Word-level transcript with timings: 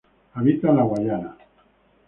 Habita 0.35 0.69
en 0.71 0.77
la 0.79 0.83
Guayana. 0.93 1.37